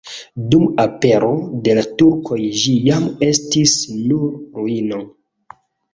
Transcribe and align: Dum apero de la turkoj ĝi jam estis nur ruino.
Dum 0.53 0.63
apero 0.83 1.27
de 1.67 1.75
la 1.79 1.83
turkoj 2.01 2.39
ĝi 2.63 2.73
jam 2.89 3.07
estis 3.29 3.77
nur 3.99 4.25
ruino. 4.63 5.07